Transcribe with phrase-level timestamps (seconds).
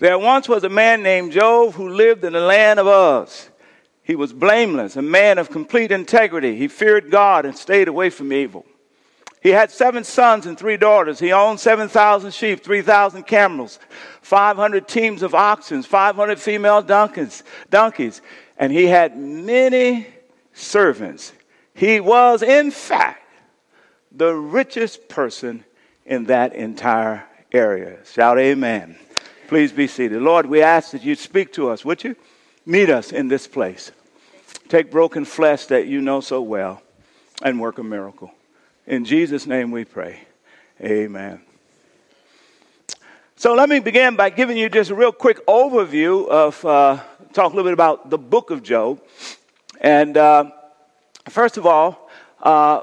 [0.00, 3.50] There once was a man named Job who lived in the land of Uz.
[4.02, 6.56] He was blameless, a man of complete integrity.
[6.56, 8.64] He feared God and stayed away from evil.
[9.42, 11.18] He had seven sons and three daughters.
[11.18, 13.78] He owned 7,000 sheep, 3,000 camels,
[14.22, 18.22] 500 teams of oxen, 500 female donkeys, donkeys,
[18.56, 20.06] and he had many
[20.54, 21.32] servants.
[21.74, 23.22] He was, in fact,
[24.10, 25.62] the richest person
[26.06, 27.98] in that entire area.
[28.06, 28.96] Shout amen.
[29.50, 30.22] Please be seated.
[30.22, 32.14] Lord, we ask that you speak to us, would you?
[32.64, 33.90] Meet us in this place.
[34.68, 36.80] Take broken flesh that you know so well
[37.42, 38.30] and work a miracle.
[38.86, 40.20] In Jesus' name we pray.
[40.80, 41.40] Amen.
[43.34, 47.00] So let me begin by giving you just a real quick overview of, uh,
[47.32, 49.00] talk a little bit about the book of Job.
[49.80, 50.52] And uh,
[51.28, 52.08] first of all,
[52.40, 52.82] uh,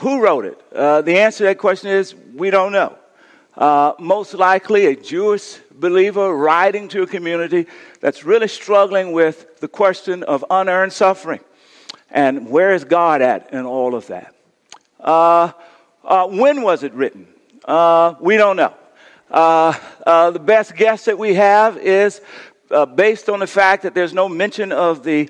[0.00, 0.60] who wrote it?
[0.74, 2.98] Uh, the answer to that question is we don't know.
[3.56, 7.66] Uh, most likely a Jewish believer writing to a community
[8.00, 11.40] that's really struggling with the question of unearned suffering.
[12.10, 14.34] And where is God at in all of that?
[14.98, 15.52] Uh,
[16.02, 17.26] uh, when was it written?
[17.64, 18.74] Uh, we don't know.
[19.30, 19.74] Uh,
[20.06, 22.20] uh, the best guess that we have is
[22.94, 25.28] based on the fact that there's no mention of the,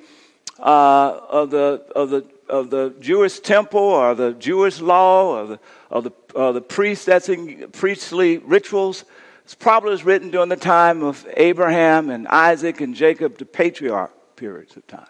[0.59, 6.05] of the, of the, of the Jewish temple or the Jewish law or the, of
[6.05, 9.05] the, uh, the priest that's in priestly rituals.
[9.45, 14.13] It's probably was written during the time of Abraham and Isaac and Jacob, the patriarch
[14.37, 15.07] periods of time.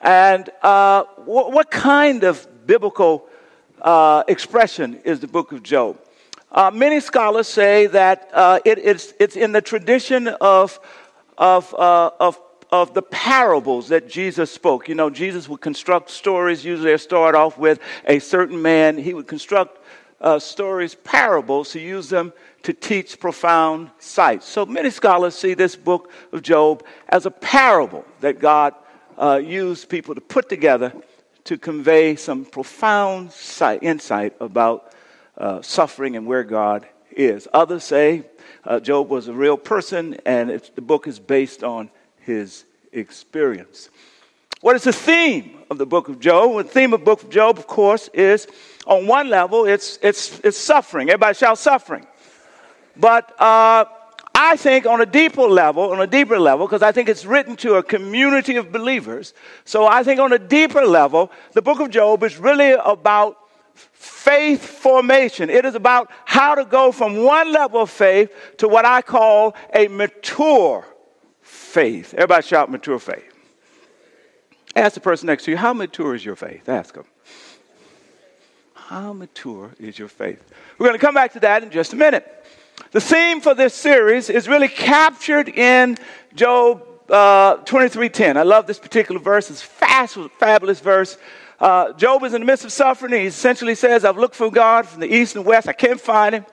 [0.00, 3.28] And uh, what, what, kind of biblical
[3.82, 5.98] uh, expression is the book of Job?
[6.50, 10.80] Uh, many scholars say that uh, it, it's, it's in the tradition of,
[11.36, 12.40] of, uh, of,
[12.72, 14.88] of the parables that Jesus spoke.
[14.88, 18.96] You know, Jesus would construct stories, usually they start off with a certain man.
[18.96, 19.78] He would construct
[20.20, 22.32] uh, stories, parables, to use them
[22.62, 24.46] to teach profound sights.
[24.46, 28.74] So many scholars see this book of Job as a parable that God
[29.16, 30.92] uh, used people to put together
[31.44, 34.92] to convey some profound sight, insight about
[35.38, 37.48] uh, suffering and where God is.
[37.52, 38.24] Others say
[38.64, 41.90] uh, Job was a real person and the book is based on
[42.30, 43.88] his experience.
[44.60, 46.56] What is the theme of the book of Job?
[46.58, 48.46] The theme of the book of Job, of course, is
[48.86, 51.08] on one level, it's, it's, it's suffering.
[51.08, 52.06] Everybody shout suffering.
[52.96, 53.84] But uh,
[54.34, 57.56] I think on a deeper level, on a deeper level, because I think it's written
[57.56, 59.34] to a community of believers.
[59.64, 63.38] So I think on a deeper level, the book of Job is really about
[63.74, 65.50] faith formation.
[65.50, 69.54] It is about how to go from one level of faith to what I call
[69.74, 70.84] a mature
[71.50, 72.14] faith.
[72.14, 73.34] Everybody shout mature faith.
[74.76, 76.68] Ask the person next to you, how mature is your faith?
[76.68, 77.04] Ask them.
[78.74, 80.42] How mature is your faith?
[80.78, 82.26] We're going to come back to that in just a minute.
[82.92, 85.96] The theme for this series is really captured in
[86.34, 88.36] Job uh, 23:10.
[88.36, 89.50] I love this particular verse.
[89.50, 91.18] It's fast, fabulous verse.
[91.58, 93.12] Uh, Job is in the midst of suffering.
[93.12, 95.68] He essentially says, "I've looked for God from the east and west.
[95.68, 96.46] I can't find Him."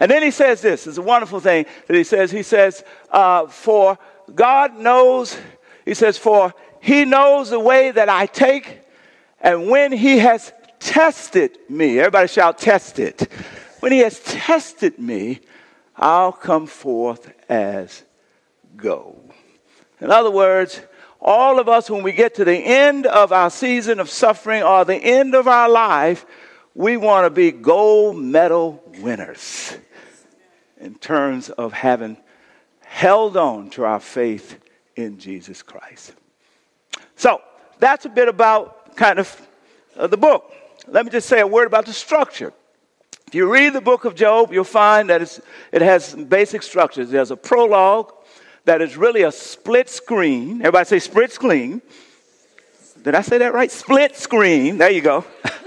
[0.00, 0.86] And then he says this.
[0.86, 2.30] It's a wonderful thing that he says.
[2.30, 3.98] He says, uh, "For
[4.34, 5.36] God knows."
[5.84, 8.80] He says, "For he knows the way that I take,
[9.40, 13.28] and when He has tested me, everybody shout, tested.
[13.78, 15.42] When He has tested me,
[15.96, 18.02] I'll come forth as
[18.76, 19.32] gold.
[20.00, 20.80] In other words,
[21.20, 24.84] all of us, when we get to the end of our season of suffering or
[24.84, 26.26] the end of our life,
[26.74, 29.76] we want to be gold medal winners
[30.80, 32.16] in terms of having
[32.92, 34.58] held on to our faith
[34.96, 36.12] in Jesus Christ.
[37.16, 37.40] So
[37.78, 39.48] that's a bit about kind of
[39.96, 40.52] uh, the book.
[40.86, 42.52] Let me just say a word about the structure.
[43.26, 45.22] If you read the book of Job, you'll find that
[45.72, 47.08] it has basic structures.
[47.08, 48.12] There's a prologue
[48.66, 50.60] that is really a split screen.
[50.60, 51.80] Everybody say split screen.
[53.02, 53.70] Did I say that right?
[53.70, 54.76] Split screen.
[54.76, 55.24] There you go.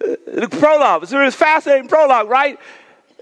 [0.00, 1.04] the prologue.
[1.04, 2.58] It's a fascinating prologue, right?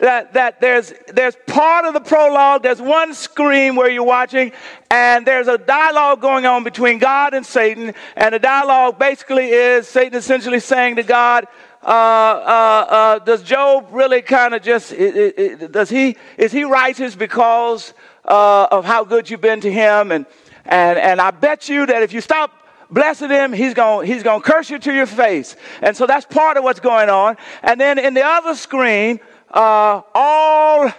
[0.01, 4.53] That, that there's, there's part of the prologue, there's one screen where you're watching,
[4.91, 7.95] and there's a dialogue going on between God and Satan.
[8.17, 11.47] And the dialogue basically is Satan essentially saying to God,
[11.83, 16.65] uh, uh, uh, does Job really kind of just, it, it, does he, is he
[16.65, 17.95] righteous because
[18.25, 20.13] uh, of how good you've been to him?
[20.13, 20.27] And,
[20.65, 22.53] and, and I bet you that if you stop
[22.91, 25.57] blessing him, he's going he's gonna curse you to your face.
[25.81, 27.37] And so that's part of what's going on.
[27.63, 29.21] And then in the other screen,
[29.51, 30.93] uh, all,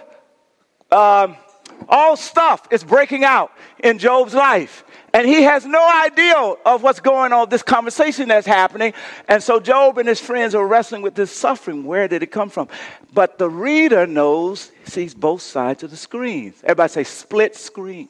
[0.92, 1.33] uh,
[1.89, 3.51] All stuff is breaking out
[3.83, 4.86] in Job's life.
[5.13, 8.94] And he has no idea of what's going on, this conversation that's happening.
[9.27, 11.83] And so Job and his friends are wrestling with this suffering.
[11.83, 12.69] Where did it come from?
[13.13, 16.54] But the reader knows, sees both sides of the screen.
[16.63, 18.07] Everybody say split screen.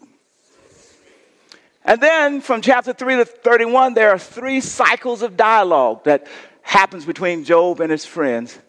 [1.83, 6.27] And then from chapter 3 to 31, there are three cycles of dialogue that
[6.61, 8.59] happens between Job and his friends.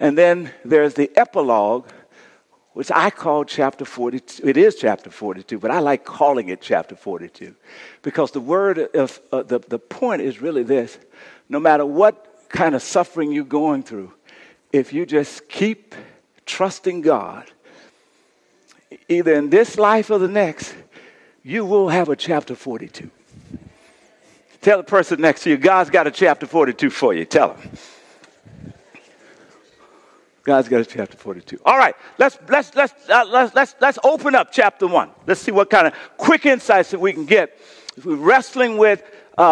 [0.00, 1.86] And then there's the epilogue,
[2.72, 4.48] which I call chapter 42.
[4.48, 7.54] It is chapter 42, but I like calling it chapter 42
[8.02, 10.98] because the word of uh, the, the point is really this
[11.50, 14.12] no matter what kind of suffering you're going through,
[14.72, 15.94] if you just keep
[16.46, 17.50] trusting God,
[19.08, 20.74] either in this life or the next,
[21.42, 23.10] you will have a chapter 42.
[24.60, 27.24] Tell the person next to you, God's got a chapter 42 for you.
[27.24, 27.70] Tell them.
[30.42, 31.60] God's got a chapter 42.
[31.64, 35.10] All right, let's, let's, let's, uh, let's, let's, let's open up chapter 1.
[35.26, 37.58] Let's see what kind of quick insights that we can get.
[37.96, 39.02] if We're wrestling with
[39.36, 39.44] uh, uh,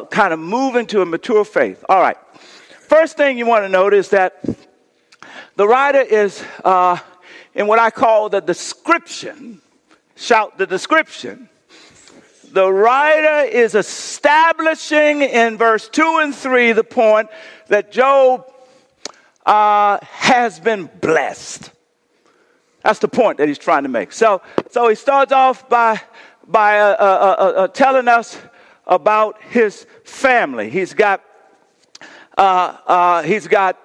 [0.00, 1.84] uh, kind of moving to a mature faith.
[1.88, 4.44] All right, first thing you want to note is that
[5.56, 6.98] the writer is uh,
[7.54, 9.62] in what I call the description.
[10.14, 11.48] Shout the description
[12.52, 17.28] the writer is establishing in verse 2 and 3 the point
[17.68, 18.50] that Job
[19.48, 21.72] uh, has been blessed.
[22.84, 24.12] That's the point that he's trying to make.
[24.12, 24.40] So,
[24.70, 26.00] so he starts off by,
[26.46, 28.38] by uh, uh, uh, uh telling us
[28.86, 30.70] about his family.
[30.70, 31.24] He's got,
[32.36, 33.76] uh, he's got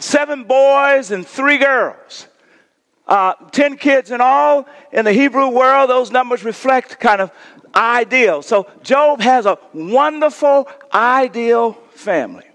[0.00, 2.26] seven boys and three girls
[3.06, 4.66] uh, 10 kids in all.
[4.92, 7.30] In the Hebrew world, those numbers reflect kind of
[7.74, 8.42] ideal.
[8.42, 12.46] So Job has a wonderful, ideal family.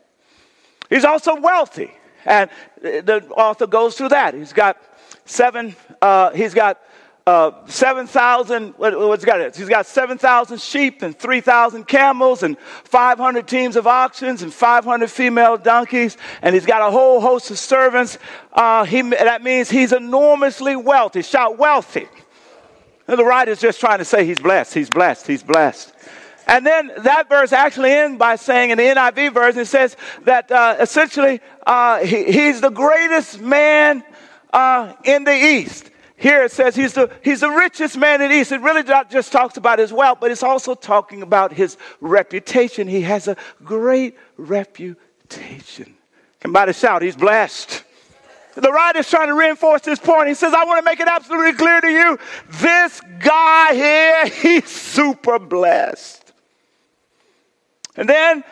[0.90, 1.92] He's also wealthy.
[2.28, 2.52] And
[2.82, 4.34] the author goes through that.
[4.34, 4.78] He's got
[5.26, 6.80] seven, uh, he's got
[7.26, 9.56] uh, 7,000, what, what's got it?
[9.56, 15.58] He's got 7,000 sheep and 3,000 camels and 500 teams of oxen and 500 female
[15.58, 16.18] donkeys.
[16.42, 18.18] And he's got a whole host of servants.
[18.54, 21.22] Uh, he, that means he's enormously wealthy.
[21.22, 22.08] Shout wealthy.
[23.08, 25.94] And the writer's just trying to say he's blessed, he's blessed, he's blessed.
[26.48, 30.50] And then that verse actually ends by saying in the NIV version, it says that
[30.50, 34.04] uh, essentially uh, he, he's the greatest man
[34.54, 35.92] uh, in the East.
[36.16, 38.52] Here it says he's the, he's the richest man in the East.
[38.52, 42.88] It really not just talks about his wealth, but it's also talking about his reputation.
[42.88, 45.96] He has a great reputation.
[46.42, 47.84] Somebody shout, he's blessed.
[48.56, 50.30] The writer's trying to reinforce this point.
[50.30, 52.18] He says, I want to make it absolutely clear to you
[52.50, 56.27] this guy here, he's super blessed.
[57.98, 58.44] And then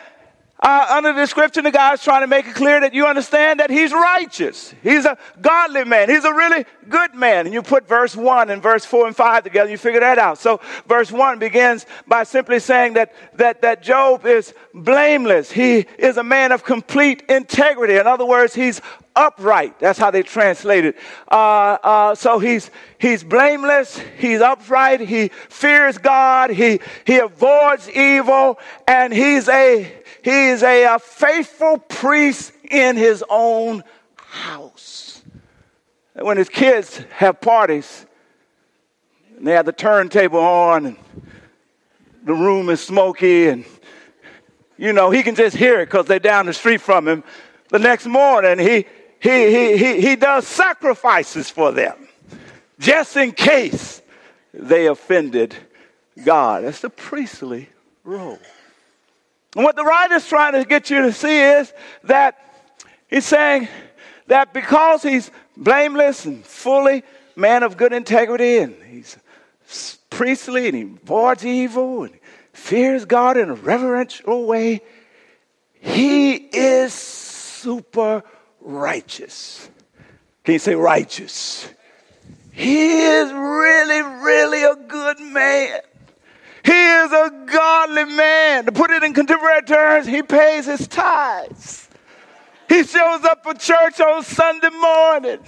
[0.58, 3.68] uh, under the description, the guy's trying to make it clear that you understand that
[3.68, 4.74] he's righteous.
[4.82, 6.08] He's a godly man.
[6.08, 7.44] He's a really good man.
[7.44, 10.38] And you put verse 1 and verse 4 and 5 together, you figure that out.
[10.38, 15.52] So verse 1 begins by simply saying that, that, that Job is blameless.
[15.52, 17.96] He is a man of complete integrity.
[17.96, 18.80] In other words, he's
[19.16, 19.78] upright.
[19.80, 20.96] That's how they translate it.
[21.30, 23.98] Uh, uh, so he's he's blameless.
[24.18, 25.00] He's upright.
[25.00, 26.50] He fears God.
[26.50, 29.90] He he avoids evil, and he's a
[30.22, 33.82] he's a, a faithful priest in his own
[34.16, 35.22] house.
[36.14, 38.06] When his kids have parties,
[39.36, 40.96] and they have the turntable on, and
[42.24, 43.64] the room is smoky, and
[44.76, 47.24] you know he can just hear it because they're down the street from him.
[47.68, 48.86] The next morning, he
[49.20, 52.08] he, he, he, he does sacrifices for them
[52.78, 54.02] just in case
[54.52, 55.54] they offended
[56.24, 56.64] God.
[56.64, 57.68] That's the priestly
[58.04, 58.38] role.
[59.54, 61.72] And what the writer's trying to get you to see is
[62.04, 62.38] that
[63.08, 63.68] he's saying
[64.26, 67.02] that because he's blameless and fully
[67.36, 69.16] man of good integrity and he's
[70.10, 72.18] priestly and he avoids evil and
[72.52, 74.82] fears God in a reverential way,
[75.72, 78.22] he is super
[78.66, 79.70] righteous.
[80.44, 81.68] Can you say righteous?
[82.52, 85.80] He is really, really a good man.
[86.64, 88.66] He is a godly man.
[88.66, 91.88] To put it in contemporary terms, he pays his tithes.
[92.68, 95.38] He shows up for church on Sunday morning.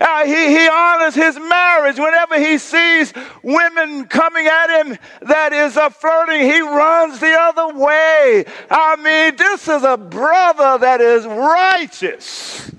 [0.00, 1.98] Uh, he, he honors his marriage.
[1.98, 7.76] Whenever he sees women coming at him that is a flirting, he runs the other
[7.78, 8.44] way.
[8.70, 12.70] I mean, this is a brother that is righteous.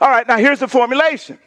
[0.00, 1.38] All right, now here's the formulation.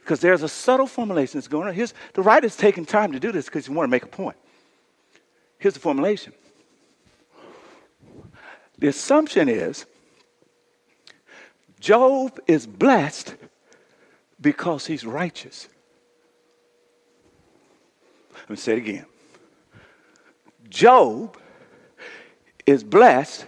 [0.00, 1.74] Because there's a subtle formulation that's going on.
[1.74, 4.36] Here's, the writer's taking time to do this because he want to make a point.
[5.58, 6.34] Here's the formulation.
[8.84, 9.86] The assumption is
[11.80, 13.34] Job is blessed
[14.38, 15.70] because he's righteous.
[18.34, 19.06] Let me say it again.
[20.68, 21.38] Job
[22.66, 23.46] is blessed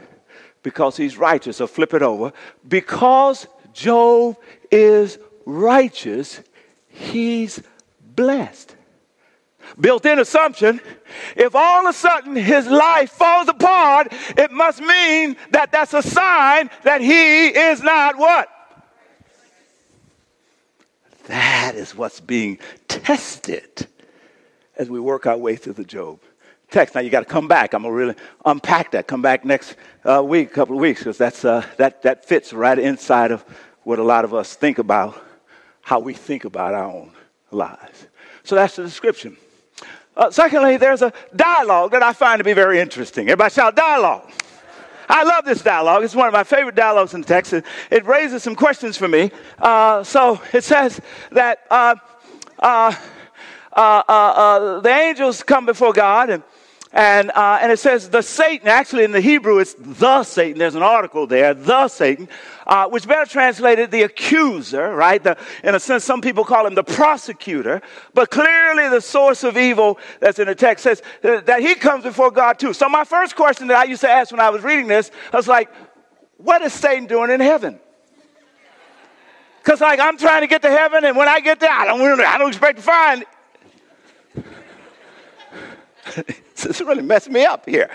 [0.63, 1.59] because he's righteous.
[1.59, 2.33] So flip it over.
[2.67, 4.39] Because Job
[4.71, 6.41] is righteous,
[6.89, 7.63] he's
[8.01, 8.75] blessed.
[9.81, 10.81] Built in assumption
[11.37, 16.03] if all of a sudden his life falls apart, it must mean that that's a
[16.03, 18.49] sign that he is not what?
[21.27, 22.59] That is what's being
[22.89, 23.89] tested
[24.77, 26.21] as we work our way through the Job
[26.71, 26.95] text.
[26.95, 27.75] Now you got to come back.
[27.75, 29.07] I'm gonna really unpack that.
[29.07, 32.79] Come back next uh, week, couple of weeks, because that's uh, that that fits right
[32.79, 33.45] inside of
[33.83, 35.21] what a lot of us think about,
[35.81, 37.13] how we think about our own
[37.51, 38.07] lives.
[38.43, 39.37] So that's the description.
[40.17, 43.29] Uh, secondly, there's a dialogue that I find to be very interesting.
[43.29, 44.31] Everybody shout dialogue.
[45.09, 46.03] I love this dialogue.
[46.03, 47.53] It's one of my favorite dialogues in the text.
[47.53, 49.31] It, it raises some questions for me.
[49.59, 51.01] Uh, so it says
[51.33, 51.97] that uh,
[52.59, 52.95] uh,
[53.73, 56.43] uh, uh the angels come before God and
[56.93, 60.59] and, uh, and it says the Satan, actually in the Hebrew, it's the Satan.
[60.59, 62.29] There's an article there, the Satan,
[62.67, 65.23] uh, which better translated the accuser, right?
[65.23, 67.83] The, in a sense, some people call him the prosecutor,
[68.15, 72.31] but clearly the source of evil that's in the text says that he comes before
[72.31, 72.73] God too.
[72.73, 75.37] So my first question that I used to ask when I was reading this, I
[75.37, 75.71] was like,
[76.39, 77.81] what is Satan doing in heaven?
[79.59, 82.01] Because like I'm trying to get to heaven, and when I get there, I don't,
[82.21, 83.25] I don't expect to find
[86.57, 87.91] this really messed me up here.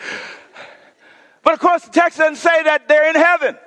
[1.43, 3.57] But of course, the text doesn't say that they're in heaven.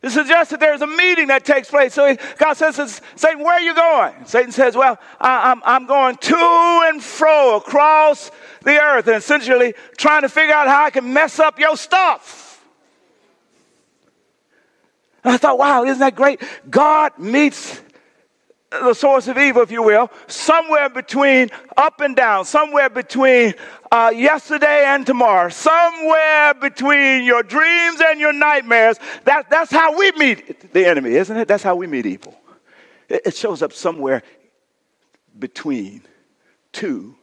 [0.00, 1.92] It suggests that there's a meeting that takes place.
[1.92, 4.14] So God says, to Satan, where are you going?
[4.26, 8.30] Satan says, Well, I'm, I'm going to and fro across
[8.62, 12.48] the earth and essentially trying to figure out how I can mess up your stuff.
[15.24, 16.40] And I thought, wow, isn't that great?
[16.70, 17.82] God meets
[18.70, 23.54] the source of evil, if you will, somewhere between up and down, somewhere between
[23.90, 28.98] uh, yesterday and tomorrow, somewhere between your dreams and your nightmares.
[29.24, 31.48] That, that's how we meet the enemy, isn't it?
[31.48, 32.38] That's how we meet evil.
[33.08, 34.22] It, it shows up somewhere
[35.38, 36.02] between
[36.72, 37.16] to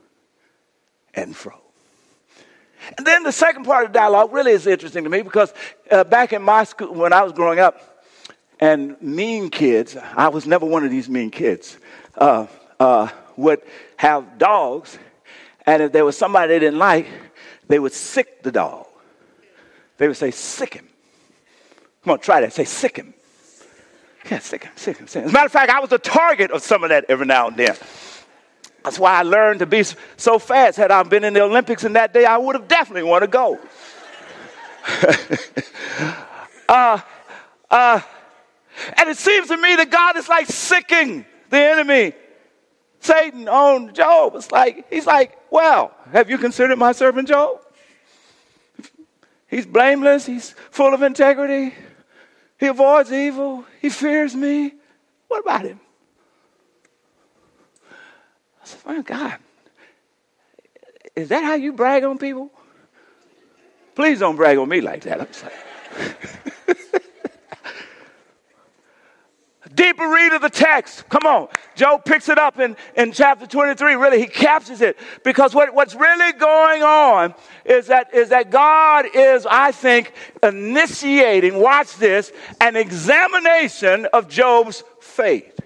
[1.13, 1.53] and fro.
[2.97, 5.53] And then the second part of the dialogue really is interesting to me because
[5.91, 7.94] uh, back in my school, when I was growing up,
[8.65, 11.77] and mean kids, I was never one of these mean kids,
[12.17, 12.47] uh,
[12.79, 13.61] uh, would
[13.95, 14.97] have dogs,
[15.67, 17.07] and if there was somebody they didn't like,
[17.67, 18.87] they would sick the dog.
[19.97, 20.89] They would say, sick him.
[22.03, 22.53] Come on, try that.
[22.53, 23.13] Say, sick him.
[24.31, 25.27] Yeah, sick him, sick him, sick him.
[25.27, 27.47] As a matter of fact, I was the target of some of that every now
[27.47, 27.75] and then.
[28.83, 29.83] That's why I learned to be
[30.17, 30.77] so fast.
[30.77, 33.27] Had I been in the Olympics in that day, I would have definitely won a
[33.27, 33.59] gold.
[36.67, 36.99] uh,
[37.69, 38.01] uh,
[38.97, 42.13] and it seems to me that God is like sicking the enemy.
[42.99, 44.35] Satan on Job.
[44.35, 47.61] It's like, he's like, well, have you considered my servant Job?
[49.47, 50.25] He's blameless.
[50.25, 51.73] He's full of integrity.
[52.59, 53.65] He avoids evil.
[53.81, 54.73] He fears me.
[55.27, 55.79] What about him?
[58.61, 59.37] I said, my God,
[61.15, 62.51] is that how you brag on people?
[63.93, 65.21] Please don't brag on me like that.
[65.21, 65.53] I'm sorry.
[69.75, 71.07] Deeper read of the text.
[71.09, 71.49] Come on.
[71.75, 73.95] Job picks it up in, in chapter 23.
[73.95, 79.05] Really, he captures it because what, what's really going on is that, is that God
[79.13, 85.59] is, I think, initiating, watch this, an examination of Job's faith.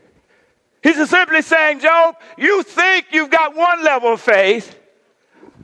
[0.81, 4.75] He's simply saying, Job, you think you've got one level of faith.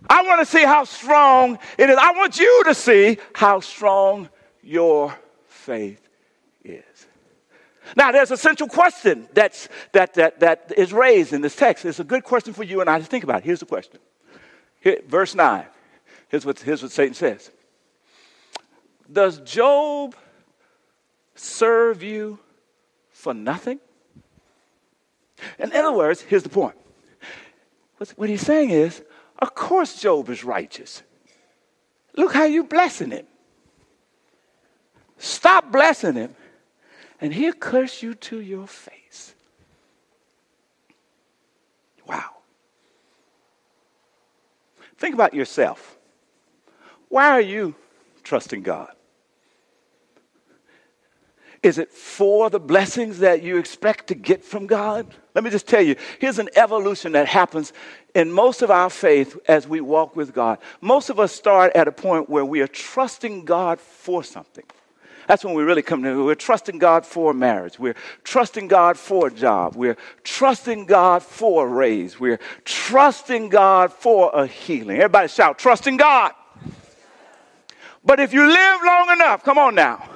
[0.09, 1.97] I want to see how strong it is.
[1.99, 4.29] I want you to see how strong
[4.61, 6.04] your faith
[7.95, 11.85] now, there's a central question that's, that, that, that is raised in this text.
[11.85, 13.43] It's a good question for you and I to think about.
[13.43, 13.99] Here's the question.
[14.79, 15.65] Here, verse 9.
[16.29, 17.51] Here's what, here's what Satan says
[19.11, 20.15] Does Job
[21.35, 22.39] serve you
[23.11, 23.79] for nothing?
[25.59, 26.75] In other words, here's the point.
[28.15, 29.03] What he's saying is,
[29.39, 31.03] of course Job is righteous.
[32.15, 33.25] Look how you're blessing him.
[35.17, 36.35] Stop blessing him
[37.25, 39.33] and he'll curse you to your face.
[42.05, 42.35] Wow.
[44.99, 45.97] Think about yourself.
[47.09, 47.73] Why are you
[48.23, 48.91] trusting God?
[51.63, 55.07] Is it for the blessings that you expect to get from God?
[55.33, 57.73] Let me just tell you here's an evolution that happens
[58.13, 60.59] in most of our faith as we walk with God.
[60.79, 64.65] Most of us start at a point where we are trusting God for something.
[65.27, 66.25] That's when we really come to.
[66.25, 67.79] We're trusting God for marriage.
[67.79, 69.75] We're trusting God for a job.
[69.75, 72.19] We're trusting God for a raise.
[72.19, 74.97] We're trusting God for a healing.
[74.97, 76.31] Everybody shout, trusting God.
[78.03, 80.14] But if you live long enough, come on now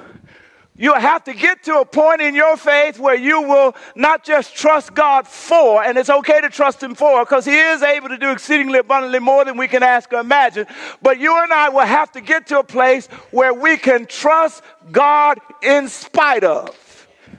[0.80, 4.56] you have to get to a point in your faith where you will not just
[4.56, 8.16] trust God for, and it's okay to trust Him for, because He is able to
[8.16, 10.66] do exceedingly abundantly more than we can ask or imagine.
[11.02, 14.62] But you and I will have to get to a place where we can trust
[14.90, 16.74] God in spite of.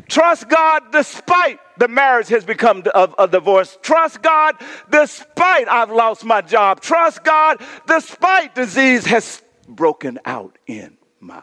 [0.08, 3.76] Trust God despite the marriage has become a, a divorce.
[3.82, 4.56] Trust God
[4.92, 6.80] despite I've lost my job.
[6.80, 11.42] Trust God despite disease has broken out in my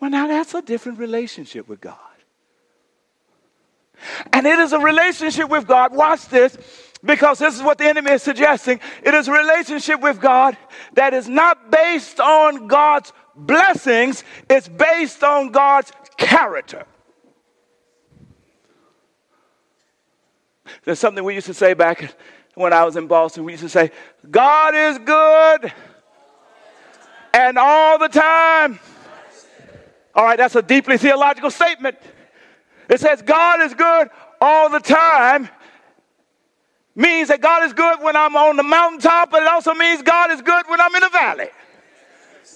[0.00, 1.96] Well, now that's a different relationship with God.
[4.32, 6.56] And it is a relationship with God, watch this,
[7.04, 8.80] because this is what the enemy is suggesting.
[9.02, 10.56] It is a relationship with God
[10.94, 16.86] that is not based on God's blessings, it's based on God's character.
[20.84, 22.14] There's something we used to say back
[22.54, 23.44] when I was in Boston.
[23.44, 23.90] We used to say,
[24.30, 25.72] God is good
[27.32, 28.78] and all the time.
[30.18, 31.96] All right, that's a deeply theological statement.
[32.90, 34.10] It says God is good
[34.40, 35.48] all the time.
[36.96, 40.32] Means that God is good when I'm on the mountaintop, but it also means God
[40.32, 41.48] is good when I'm in the valley.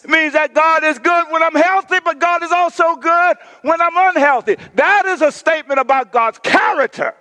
[0.03, 3.81] It means that God is good when I'm healthy, but God is also good when
[3.81, 4.57] I'm unhealthy.
[4.75, 7.15] That is a statement about God's character.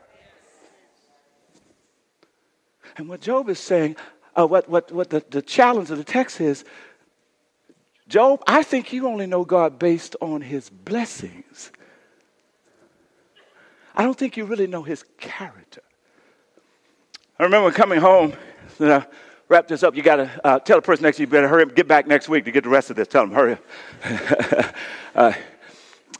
[2.98, 3.96] And what Job is saying,
[4.36, 6.66] uh, what, what, what the, the challenge of the text is,
[8.12, 11.72] Job, I think you only know God based on his blessings.
[13.96, 15.82] I don't think you really know his character.
[17.40, 18.34] I remember coming home,
[18.80, 19.06] and I
[19.48, 19.96] wrap this up.
[19.96, 21.88] You got to uh, tell the person next to you, you better hurry up, get
[21.88, 23.08] back next week to get the rest of this.
[23.08, 23.64] Tell them, hurry up.
[25.16, 25.34] uh,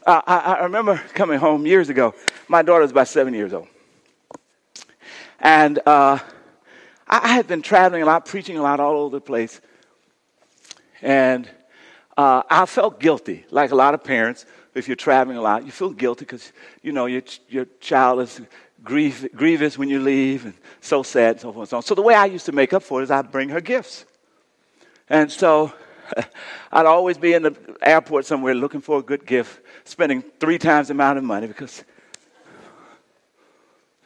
[0.06, 2.14] I, I remember coming home years ago.
[2.48, 3.68] My daughter was about seven years old.
[5.40, 6.18] And uh,
[7.06, 9.60] I had been traveling a lot, preaching a lot all over the place.
[11.02, 11.50] And
[12.16, 14.44] uh, I felt guilty, like a lot of parents.
[14.74, 18.40] If you're traveling a lot, you feel guilty because you know your your child is
[18.82, 21.82] grief, grievous when you leave, and so sad, and so forth and so on.
[21.82, 24.04] So the way I used to make up for it is I'd bring her gifts,
[25.08, 25.72] and so
[26.72, 30.88] I'd always be in the airport somewhere looking for a good gift, spending three times
[30.88, 31.84] the amount of money because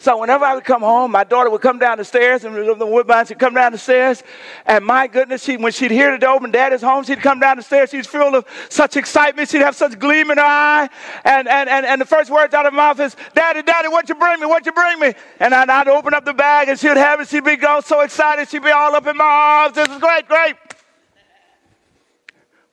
[0.06, 2.86] so whenever I would come home, my daughter would come down the stairs, and the
[2.86, 4.22] Woodbines would come down the stairs.
[4.64, 7.56] And my goodness, she, when she'd hear the door open, Daddy's home, she'd come down
[7.56, 7.90] the stairs.
[7.90, 9.48] She'd filled of such excitement.
[9.48, 10.88] She'd have such gleam in her eye.
[11.24, 14.08] And, and, and, and the first words out of her mouth is, Daddy, Daddy, what
[14.08, 14.46] you bring me?
[14.46, 15.12] What you bring me?
[15.40, 17.26] And I'd, I'd open up the bag, and she'd have it.
[17.26, 18.48] She'd be go so excited.
[18.48, 19.74] She'd be all up in my arms.
[19.74, 20.54] This is great, great.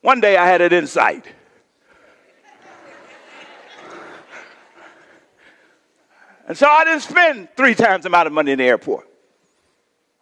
[0.02, 1.26] One day I had an insight.
[6.46, 9.08] And so I didn't spend three times the amount of money in the airport.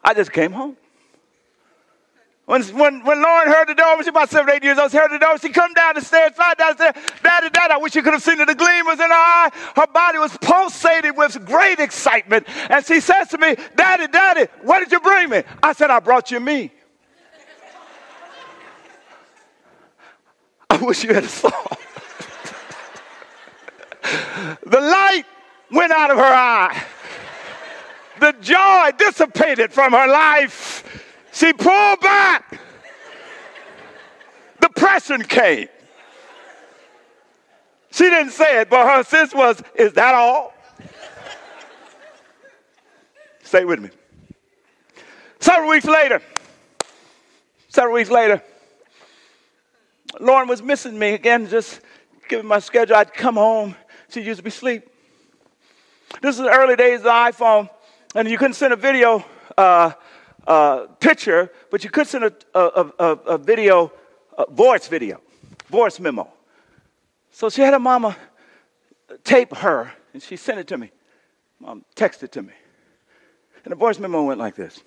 [0.04, 0.76] I just came home.
[2.44, 4.96] When, when, when Lauren heard the door, she was about seven, eight years old, she
[4.96, 7.76] heard the door, she come down the stairs, fly down the stairs, daddy, daddy, I
[7.76, 8.46] wish you could have seen it.
[8.46, 9.50] The gleam was in her eye.
[9.76, 12.48] Her body was pulsating with great excitement.
[12.68, 15.44] And she says to me, daddy, daddy, what did you bring me?
[15.62, 16.72] I said, I brought you me.
[20.70, 21.48] I wish you had saw.
[24.66, 25.24] the light
[25.72, 26.84] went out of her eye.
[28.20, 30.84] The joy dissipated from her life.
[31.32, 32.60] She pulled back.
[34.60, 35.68] Depression came.
[37.90, 40.54] She didn't say it, but her sense was, Is that all?
[43.42, 43.90] Stay with me.
[45.40, 46.22] Several weeks later,
[47.68, 48.42] several weeks later,
[50.20, 51.80] Lauren was missing me again, just
[52.28, 52.96] giving my schedule.
[52.96, 53.74] I'd come home.
[54.08, 54.91] She used to be asleep.
[56.20, 57.68] This is the early days of the iPhone,
[58.14, 59.24] and you couldn't send a video
[59.56, 59.92] uh,
[60.46, 63.92] uh, picture, but you could send a, a, a, a video,
[64.36, 65.20] a voice video,
[65.68, 66.28] voice memo.
[67.30, 68.16] So she had her mama
[69.24, 70.90] tape her, and she sent it to me.
[71.58, 72.52] Mom texted to me.
[73.64, 74.80] And the voice memo went like this.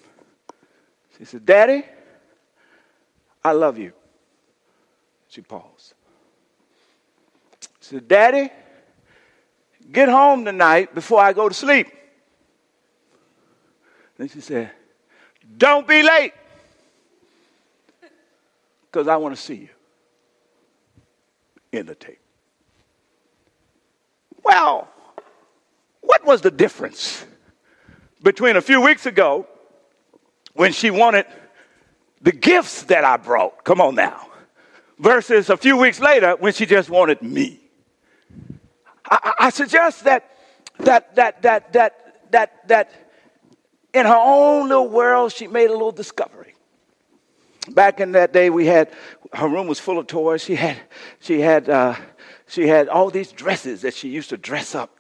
[1.18, 1.84] She said, Daddy,
[3.44, 3.94] I love you.
[5.30, 5.94] She paused.
[7.82, 8.50] She said, Daddy,
[9.92, 11.88] Get home tonight before I go to sleep.
[14.18, 14.72] Then she said,
[15.58, 16.34] Don't be late
[18.86, 19.70] because I want to see you
[21.72, 22.20] in the tape.
[24.44, 24.88] Well,
[26.02, 27.26] what was the difference
[28.24, 29.48] between a few weeks ago
[30.54, 31.26] when she wanted
[32.22, 33.64] the gifts that I brought?
[33.64, 34.28] Come on now.
[35.00, 37.60] versus a few weeks later when she just wanted me.
[39.10, 40.30] I, I suggest that
[40.80, 42.92] that that that that that that
[43.94, 46.54] in her own little world she made a little discovery.
[47.70, 48.92] Back in that day, we had
[49.34, 50.44] her room was full of toys.
[50.44, 50.78] She had
[51.20, 51.96] she had uh,
[52.48, 54.92] she had all these dresses that she used to dress up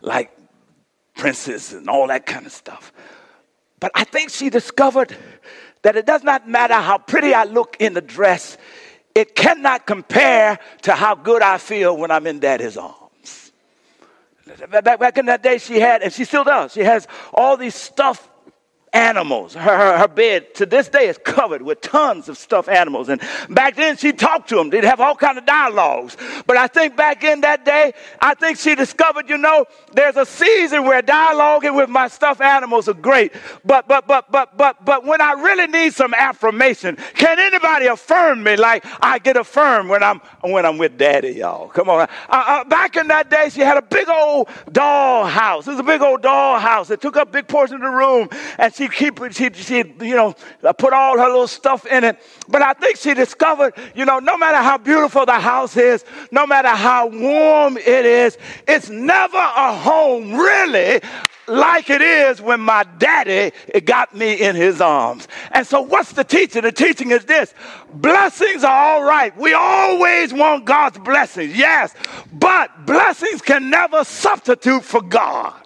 [0.00, 0.30] like
[1.16, 2.92] princess and all that kind of stuff.
[3.80, 5.16] But I think she discovered
[5.82, 8.56] that it does not matter how pretty I look in the dress,
[9.14, 13.52] it cannot compare to how good I feel when I'm in daddy's arms.
[14.70, 17.74] Back, back in that day, she had, and she still does, she has all these
[17.74, 18.28] stuffed
[18.94, 19.54] animals.
[19.54, 23.08] Her, her, her, bed to this day is covered with tons of stuffed animals.
[23.08, 24.70] And back then she talked to them.
[24.70, 26.16] They'd have all kind of dialogues.
[26.46, 30.24] But I think back in that day, I think she discovered, you know, there's a
[30.24, 33.32] season where dialoguing with my stuffed animals are great.
[33.64, 38.44] But, but, but, but, but, but when I really need some affirmation, can anybody affirm
[38.44, 41.68] me like I get affirmed when I'm, when I'm with daddy, y'all?
[41.68, 42.02] Come on.
[42.02, 45.66] Uh, uh, back in that day, she had a big old doll house.
[45.66, 46.90] It was a big old doll house.
[46.90, 48.28] It took up big portion of the room.
[48.58, 52.04] And she she keep she she you know uh, put all her little stuff in
[52.04, 52.18] it.
[52.48, 56.46] But I think she discovered, you know, no matter how beautiful the house is, no
[56.46, 61.00] matter how warm it is, it's never a home really
[61.46, 63.52] like it is when my daddy
[63.84, 65.28] got me in his arms.
[65.50, 66.62] And so, what's the teaching?
[66.62, 67.54] The teaching is this
[67.92, 69.36] blessings are all right.
[69.36, 71.94] We always want God's blessings, yes,
[72.32, 75.63] but blessings can never substitute for God.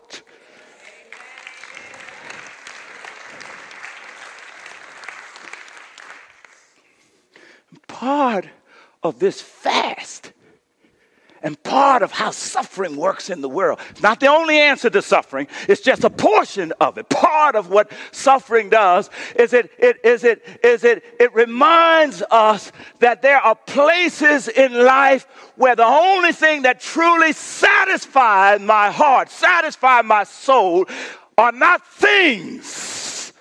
[7.98, 8.46] Part
[9.02, 10.32] of this fast
[11.42, 13.80] and part of how suffering works in the world.
[13.90, 17.08] It's not the only answer to suffering, it's just a portion of it.
[17.08, 22.70] Part of what suffering does is it, it, is it, is it, it reminds us
[23.00, 29.28] that there are places in life where the only thing that truly satisfies my heart,
[29.28, 30.86] satisfies my soul,
[31.36, 33.32] are not things,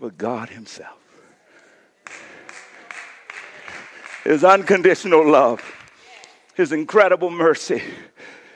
[0.00, 1.05] but God Himself.
[4.26, 5.62] His unconditional love,
[6.56, 7.80] His incredible mercy,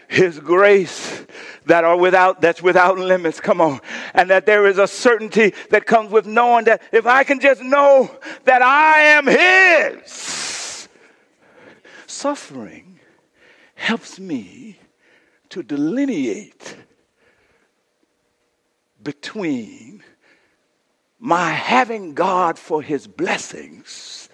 [0.08, 1.24] His grace
[1.66, 3.40] that are without, that's without limits.
[3.40, 3.80] Come on.
[4.12, 7.62] And that there is a certainty that comes with knowing that if I can just
[7.62, 8.10] know
[8.46, 10.88] that I am His,
[12.08, 12.98] suffering
[13.76, 14.76] helps me
[15.50, 16.76] to delineate
[19.04, 20.02] between
[21.20, 24.29] my having God for His blessings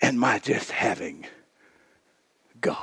[0.00, 1.26] and my just having
[2.60, 2.76] God.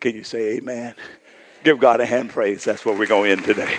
[0.00, 0.94] Can you say amen?
[1.62, 2.64] Give God a hand praise.
[2.64, 3.78] That's what we're going in today.